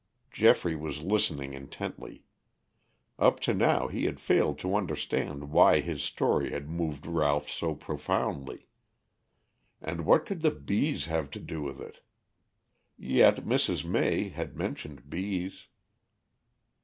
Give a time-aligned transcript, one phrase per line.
[0.31, 2.23] Geoffrey was listening intently.
[3.19, 7.75] Up to now he had failed to understand why his story had moved Ralph so
[7.75, 8.65] profoundly.
[9.79, 11.99] And what could the bees have to do with it?
[12.97, 13.85] Yet Mrs.
[13.85, 15.67] May had mentioned bees.